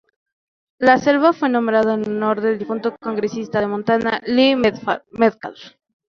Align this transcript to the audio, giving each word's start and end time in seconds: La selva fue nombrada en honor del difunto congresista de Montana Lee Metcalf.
La 0.79 0.97
selva 0.97 1.31
fue 1.31 1.47
nombrada 1.47 1.93
en 1.93 2.03
honor 2.09 2.41
del 2.41 2.57
difunto 2.57 2.95
congresista 2.99 3.59
de 3.59 3.67
Montana 3.67 4.19
Lee 4.25 4.55
Metcalf. 4.55 5.75